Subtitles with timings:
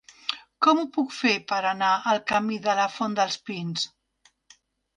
[0.67, 3.87] Com ho puc fer per anar al camí de la Font dels Pins?